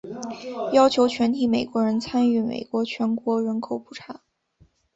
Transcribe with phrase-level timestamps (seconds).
[0.73, 4.21] 要求全体美国人参与美国全国人口普查。